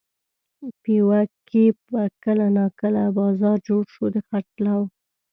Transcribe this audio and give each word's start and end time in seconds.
پېوه 0.81 1.21
کې 1.49 1.63
به 1.87 2.03
کله 2.23 2.45
ناکله 2.57 3.03
بازار 3.17 3.57
جوړ 3.67 3.83
شو 3.93 4.05
د 4.13 4.17
خرڅلاو. 4.27 4.83